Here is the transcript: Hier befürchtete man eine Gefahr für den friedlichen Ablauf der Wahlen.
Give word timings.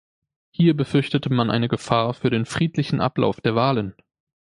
Hier 0.49 0.75
befürchtete 0.75 1.31
man 1.31 1.51
eine 1.51 1.67
Gefahr 1.67 2.15
für 2.15 2.31
den 2.31 2.47
friedlichen 2.47 3.01
Ablauf 3.01 3.39
der 3.39 3.53
Wahlen. 3.53 3.93